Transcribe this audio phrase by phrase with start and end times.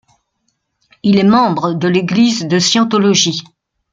[1.03, 3.43] Il est membre de l'Église de Scientologie.